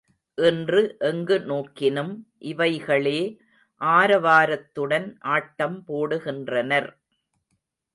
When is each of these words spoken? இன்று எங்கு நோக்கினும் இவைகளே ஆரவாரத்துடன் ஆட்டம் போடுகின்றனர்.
இன்று 0.37 0.81
எங்கு 0.99 1.37
நோக்கினும் 1.41 2.11
இவைகளே 2.43 3.19
ஆரவாரத்துடன் 3.81 5.07
ஆட்டம் 5.31 5.79
போடுகின்றனர். 5.87 6.91